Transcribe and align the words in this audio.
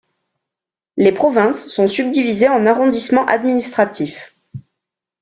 Les 0.97 1.11
provinces 1.11 1.67
sont 1.67 1.87
subdivisées 1.87 2.49
en 2.49 2.65
arrondissements 2.65 3.27
administratifs. 3.27 4.35